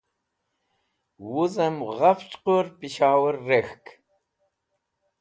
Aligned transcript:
wuzem 1.25 1.75
ghafch 1.97 2.33
qur 2.43 2.65
Pshowurer 2.79 3.39
Rek̃hk 3.49 3.85